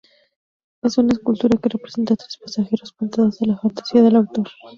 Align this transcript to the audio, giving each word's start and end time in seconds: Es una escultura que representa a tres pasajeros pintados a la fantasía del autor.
Es 0.81 0.97
una 0.97 1.13
escultura 1.13 1.59
que 1.61 1.69
representa 1.69 2.15
a 2.15 2.17
tres 2.17 2.35
pasajeros 2.37 2.91
pintados 2.93 3.39
a 3.39 3.45
la 3.45 3.57
fantasía 3.59 4.01
del 4.01 4.15
autor. 4.15 4.49